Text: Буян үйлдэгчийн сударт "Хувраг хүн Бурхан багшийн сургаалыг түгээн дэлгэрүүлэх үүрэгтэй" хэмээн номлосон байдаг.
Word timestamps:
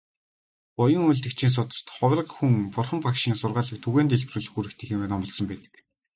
Буян 0.77 1.03
үйлдэгчийн 1.09 1.51
сударт 1.53 1.87
"Хувраг 1.95 2.27
хүн 2.33 2.53
Бурхан 2.73 2.99
багшийн 3.05 3.35
сургаалыг 3.39 3.79
түгээн 3.81 4.09
дэлгэрүүлэх 4.09 4.55
үүрэгтэй" 4.55 4.87
хэмээн 4.87 5.11
номлосон 5.13 5.45
байдаг. 5.49 5.73